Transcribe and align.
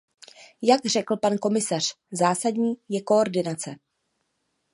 Jak 0.61 0.85
řekl 0.85 1.17
pan 1.17 1.37
komisař, 1.37 1.95
zásadní 2.11 2.73
je 2.89 3.01
koordinace. 3.01 3.75